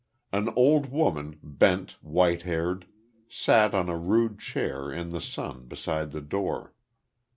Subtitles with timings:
[0.33, 2.87] An old woman, bent, white haired,
[3.29, 6.73] sat on a rude chair, in the sun, beside the door.